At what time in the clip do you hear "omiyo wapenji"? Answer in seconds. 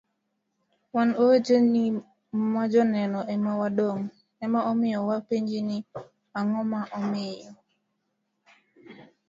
4.71-5.59